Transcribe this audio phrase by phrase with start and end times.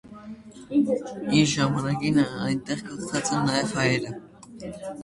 [1.41, 4.21] Իր ժամանակին այնտեղ գաղթած են նաեւ հայերը։